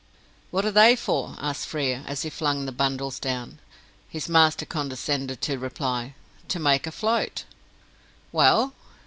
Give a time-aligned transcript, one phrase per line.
[0.49, 3.59] "What are they for?" asked Frere, as he flung the bundles down.
[4.09, 6.15] His master condescended to reply.
[6.47, 7.43] "To make a float."
[8.31, 8.73] "Well?"